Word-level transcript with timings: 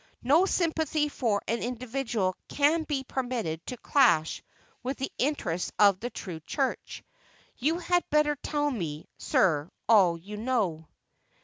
No 0.23 0.47
sympathy 0.47 1.09
for 1.09 1.43
an 1.47 1.61
individual 1.61 2.35
can 2.49 2.85
be 2.85 3.03
permitted 3.03 3.63
to 3.67 3.77
clash 3.77 4.41
with 4.81 4.97
the 4.97 5.11
interests 5.19 5.71
of 5.77 5.99
the 5.99 6.09
true 6.09 6.39
Church. 6.39 7.03
You 7.57 7.77
had 7.77 8.03
better 8.09 8.35
tell 8.35 8.71
me, 8.71 9.05
sir, 9.19 9.69
all 9.87 10.17
you 10.17 10.37
know." 10.37 10.87